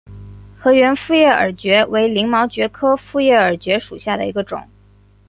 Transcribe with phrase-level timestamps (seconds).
[0.57, 4.67] 河源复叶耳蕨为鳞毛蕨科复叶耳蕨属下的一个种。